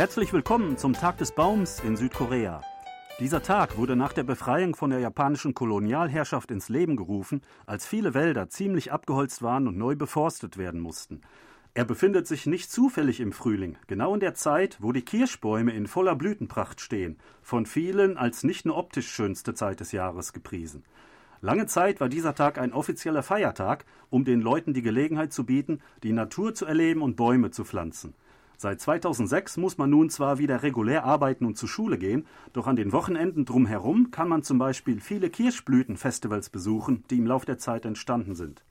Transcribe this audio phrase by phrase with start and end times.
[0.00, 2.62] Herzlich willkommen zum Tag des Baums in Südkorea.
[3.18, 8.14] Dieser Tag wurde nach der Befreiung von der japanischen Kolonialherrschaft ins Leben gerufen, als viele
[8.14, 11.20] Wälder ziemlich abgeholzt waren und neu beforstet werden mussten.
[11.74, 15.86] Er befindet sich nicht zufällig im Frühling, genau in der Zeit, wo die Kirschbäume in
[15.86, 20.82] voller Blütenpracht stehen, von vielen als nicht nur optisch schönste Zeit des Jahres gepriesen.
[21.42, 25.82] Lange Zeit war dieser Tag ein offizieller Feiertag, um den Leuten die Gelegenheit zu bieten,
[26.02, 28.14] die Natur zu erleben und Bäume zu pflanzen.
[28.62, 32.76] Seit 2006 muss man nun zwar wieder regulär arbeiten und zur Schule gehen, doch an
[32.76, 37.86] den Wochenenden drumherum kann man zum Beispiel viele Kirschblütenfestivals besuchen, die im Lauf der Zeit
[37.86, 38.62] entstanden sind.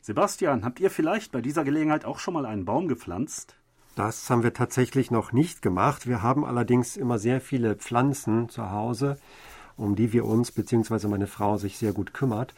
[0.00, 3.54] Sebastian, habt ihr vielleicht bei dieser Gelegenheit auch schon mal einen Baum gepflanzt?
[3.94, 6.08] Das haben wir tatsächlich noch nicht gemacht.
[6.08, 9.18] Wir haben allerdings immer sehr viele Pflanzen zu Hause,
[9.76, 11.06] um die wir uns bzw.
[11.06, 12.54] meine Frau sich sehr gut kümmert.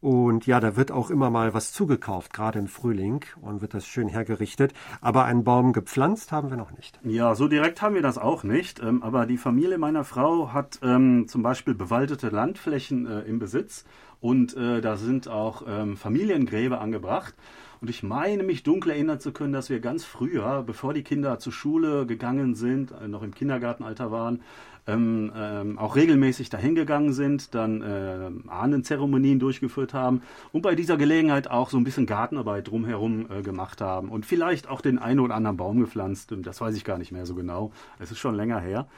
[0.00, 3.86] Und ja, da wird auch immer mal was zugekauft, gerade im Frühling, und wird das
[3.86, 4.72] schön hergerichtet.
[5.00, 7.00] Aber einen Baum gepflanzt haben wir noch nicht.
[7.02, 8.80] Ja, so direkt haben wir das auch nicht.
[8.80, 13.84] Ähm, aber die Familie meiner Frau hat ähm, zum Beispiel bewaldete Landflächen äh, im Besitz
[14.20, 17.34] und äh, da sind auch ähm, Familiengräber angebracht.
[17.80, 21.38] Und ich meine mich dunkel erinnern zu können, dass wir ganz früher, bevor die Kinder
[21.38, 24.40] zur Schule gegangen sind, äh, noch im Kindergartenalter waren,
[24.88, 31.50] ähm, ähm, auch regelmäßig dahingegangen sind, dann äh, Ahnenzeremonien durchgeführt haben und bei dieser Gelegenheit
[31.50, 35.34] auch so ein bisschen Gartenarbeit drumherum äh, gemacht haben und vielleicht auch den einen oder
[35.34, 36.34] anderen Baum gepflanzt.
[36.38, 37.70] Das weiß ich gar nicht mehr so genau.
[37.98, 38.88] Es ist schon länger her.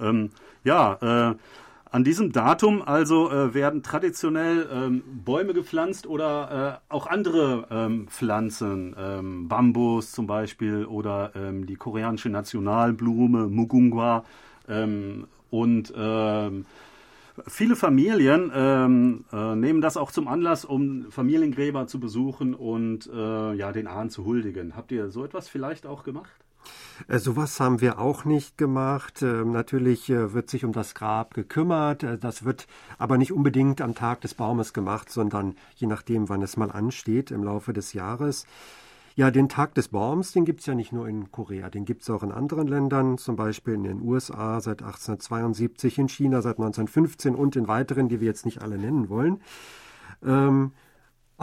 [0.00, 0.30] Ähm,
[0.62, 1.34] ja, äh,
[1.94, 8.08] an diesem Datum also äh, werden traditionell ähm, Bäume gepflanzt oder äh, auch andere ähm,
[8.08, 14.24] Pflanzen, ähm, Bambus zum Beispiel oder ähm, die koreanische Nationalblume Mugunghwa
[14.68, 16.66] ähm, und ähm,
[17.48, 23.54] Viele Familien ähm, äh, nehmen das auch zum Anlass, um Familiengräber zu besuchen und äh,
[23.54, 24.76] ja den Ahnen zu huldigen.
[24.76, 26.30] Habt ihr so etwas vielleicht auch gemacht?
[27.08, 29.22] Äh, sowas haben wir auch nicht gemacht.
[29.22, 32.02] Ähm, natürlich äh, wird sich um das Grab gekümmert.
[32.02, 32.66] Äh, das wird
[32.98, 37.30] aber nicht unbedingt am Tag des Baumes gemacht, sondern je nachdem, wann es mal ansteht
[37.30, 38.46] im Laufe des Jahres.
[39.16, 42.02] Ja, den Tag des Baums, den gibt es ja nicht nur in Korea, den gibt
[42.02, 46.58] es auch in anderen Ländern, zum Beispiel in den USA seit 1872, in China seit
[46.58, 49.40] 1915 und in weiteren, die wir jetzt nicht alle nennen wollen.
[50.24, 50.72] Ähm,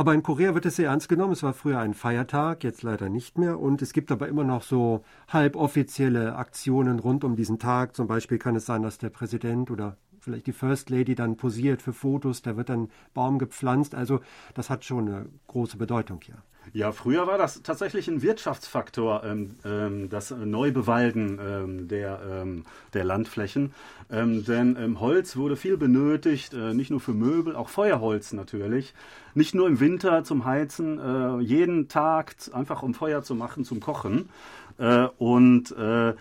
[0.02, 1.34] aber in Korea wird es sehr ernst genommen.
[1.34, 3.60] Es war früher ein Feiertag, jetzt leider nicht mehr.
[3.60, 7.96] Und es gibt aber immer noch so halboffizielle Aktionen rund um diesen Tag.
[7.96, 11.84] Zum Beispiel kann es sein, dass der Präsident oder vielleicht die First Lady dann posiert
[11.84, 13.94] für Fotos, da wird dann Baum gepflanzt.
[13.94, 14.22] Also
[14.56, 16.42] das hat schon eine große Bedeutung hier.
[16.74, 23.04] Ja, früher war das tatsächlich ein Wirtschaftsfaktor, ähm, ähm, das Neubewalden ähm, der, ähm, der
[23.04, 23.74] Landflächen.
[24.10, 28.94] Ähm, denn ähm, Holz wurde viel benötigt, äh, nicht nur für Möbel, auch Feuerholz natürlich.
[29.34, 33.80] Nicht nur im Winter zum Heizen, äh, jeden Tag einfach um Feuer zu machen, zum
[33.82, 34.30] Kochen.
[34.78, 36.14] Äh, und äh,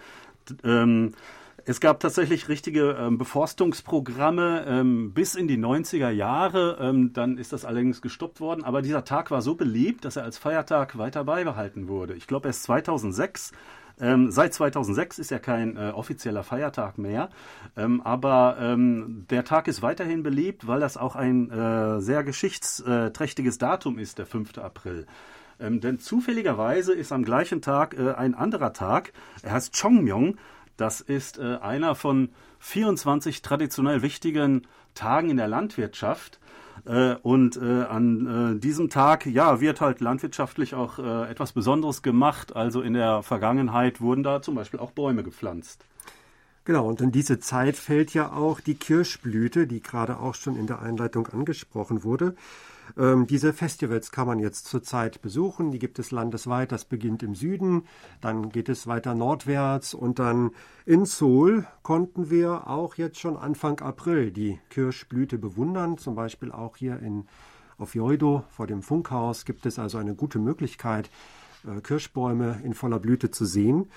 [1.64, 6.78] es gab tatsächlich richtige ähm, Beforstungsprogramme ähm, bis in die 90er Jahre.
[6.80, 8.64] Ähm, dann ist das allerdings gestoppt worden.
[8.64, 12.14] Aber dieser Tag war so beliebt, dass er als Feiertag weiter beibehalten wurde.
[12.14, 13.52] Ich glaube, erst 2006
[14.00, 17.28] ähm, seit 2006 ist er kein äh, offizieller Feiertag mehr,
[17.76, 23.58] ähm, aber ähm, der Tag ist weiterhin beliebt, weil das auch ein äh, sehr geschichtsträchtiges
[23.58, 24.56] Datum ist, der 5.
[24.56, 25.06] April.
[25.60, 30.36] Ähm, denn zufälligerweise ist am gleichen Tag äh, ein anderer Tag, er heißt Chongmyong,
[30.80, 32.30] das ist äh, einer von
[32.60, 36.40] 24 traditionell wichtigen Tagen in der Landwirtschaft.
[36.86, 42.02] Äh, und äh, an äh, diesem Tag, ja, wird halt landwirtschaftlich auch äh, etwas Besonderes
[42.02, 42.56] gemacht.
[42.56, 45.84] Also in der Vergangenheit wurden da zum Beispiel auch Bäume gepflanzt.
[46.64, 50.66] Genau, und in diese Zeit fällt ja auch die Kirschblüte, die gerade auch schon in
[50.66, 52.34] der Einleitung angesprochen wurde.
[52.96, 55.70] Ähm, diese Festivals kann man jetzt zurzeit besuchen.
[55.70, 56.72] Die gibt es landesweit.
[56.72, 57.84] Das beginnt im Süden,
[58.20, 60.50] dann geht es weiter nordwärts und dann
[60.86, 65.98] in Seoul konnten wir auch jetzt schon Anfang April die Kirschblüte bewundern.
[65.98, 67.26] Zum Beispiel auch hier in,
[67.78, 71.10] auf Joido vor dem Funkhaus gibt es also eine gute Möglichkeit,
[71.66, 73.88] äh, Kirschbäume in voller Blüte zu sehen.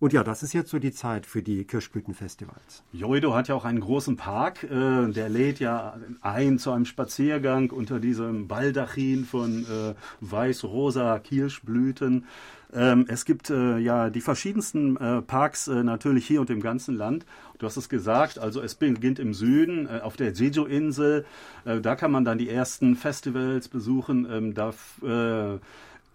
[0.00, 2.84] Und ja, das ist jetzt so die Zeit für die Kirschblütenfestivals.
[2.92, 7.70] Joido hat ja auch einen großen Park, äh, der lädt ja ein zu einem Spaziergang
[7.70, 12.26] unter diesem Baldachin von äh, weiß-rosa Kirschblüten.
[12.72, 16.94] Ähm, es gibt äh, ja die verschiedensten äh, Parks äh, natürlich hier und im ganzen
[16.94, 17.26] Land.
[17.58, 21.24] Du hast es gesagt, also es beginnt im Süden äh, auf der Jeju-Insel.
[21.64, 24.28] da kann man dann die ersten Festivals besuchen.
[24.30, 24.72] Ähm, da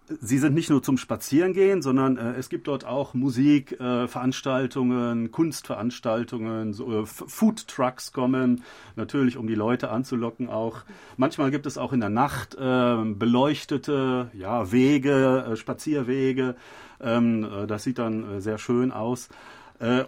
[0.06, 5.30] Sie sind nicht nur zum Spazierengehen, sondern äh, es gibt dort auch Musik, äh, Veranstaltungen,
[5.30, 8.62] Kunstveranstaltungen, so, äh, Food Trucks kommen,
[8.96, 10.82] natürlich um die Leute anzulocken auch.
[11.16, 16.54] Manchmal gibt es auch in der Nacht äh, beleuchtete ja, Wege, äh, Spazierwege.
[17.00, 19.30] Ähm, äh, das sieht dann sehr schön aus.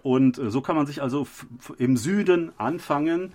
[0.03, 1.27] Und so kann man sich also
[1.77, 3.33] im Süden anfangen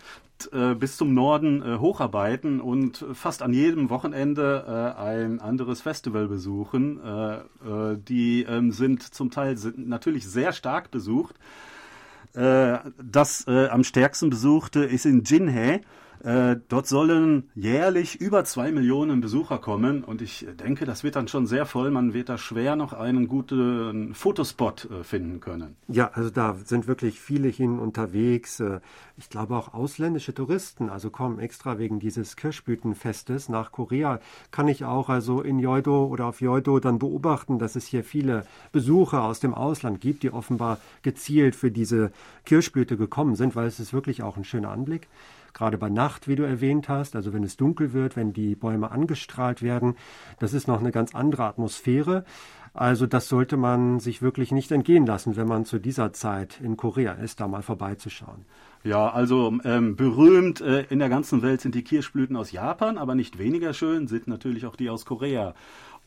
[0.52, 6.28] äh, bis zum Norden äh, hocharbeiten und fast an jedem Wochenende äh, ein anderes Festival
[6.28, 7.00] besuchen.
[7.04, 11.36] Äh, äh, die ähm, sind zum Teil sind natürlich sehr stark besucht.
[12.34, 15.82] Äh, das am stärksten besuchte ist in Jinhae.
[16.24, 21.28] Äh, dort sollen jährlich über zwei Millionen Besucher kommen und ich denke, das wird dann
[21.28, 21.90] schon sehr voll.
[21.90, 25.76] Man wird da schwer noch einen guten Fotospot äh, finden können.
[25.88, 28.60] Ja, also da sind wirklich viele hin unterwegs.
[28.60, 28.82] Äh,
[29.18, 34.20] ich glaube auch ausländische Touristen, also kommen extra wegen dieses Kirschblütenfestes nach Korea.
[34.52, 38.46] Kann ich auch also in Joido oder auf Joido dann beobachten, dass es hier viele
[38.72, 42.12] Besucher aus dem Ausland gibt, die offenbar gezielt für diese
[42.46, 45.08] Kirschblüte gekommen sind, weil es ist wirklich auch ein schöner Anblick
[45.54, 48.92] gerade bei Nacht, wie du erwähnt hast, also wenn es dunkel wird, wenn die Bäume
[48.92, 49.96] angestrahlt werden,
[50.40, 52.24] das ist noch eine ganz andere Atmosphäre.
[52.74, 56.78] Also das sollte man sich wirklich nicht entgehen lassen, wenn man zu dieser Zeit in
[56.78, 58.46] Korea ist, da mal vorbeizuschauen.
[58.84, 63.14] Ja, also ähm, berühmt äh, in der ganzen Welt sind die Kirschblüten aus Japan, aber
[63.14, 65.54] nicht weniger schön sind natürlich auch die aus Korea.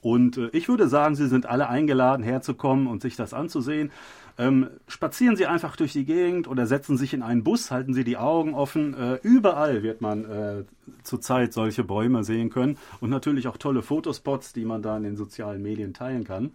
[0.01, 3.91] Und äh, ich würde sagen, Sie sind alle eingeladen, herzukommen und sich das anzusehen.
[4.37, 8.03] Ähm, spazieren Sie einfach durch die Gegend oder setzen sich in einen Bus, halten Sie
[8.03, 8.95] die Augen offen.
[8.95, 10.65] Äh, überall wird man äh,
[11.05, 15.17] zurzeit solche Bäume sehen können und natürlich auch tolle Fotospots, die man da in den
[15.17, 16.51] sozialen Medien teilen kann.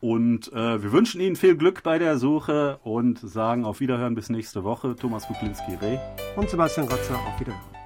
[0.00, 4.30] Und äh, wir wünschen Ihnen viel Glück bei der Suche und sagen auf Wiederhören bis
[4.30, 4.96] nächste Woche.
[4.96, 5.98] Thomas Kuklinski-Reh
[6.36, 7.79] und Sebastian Rotzer auf Wiederhören.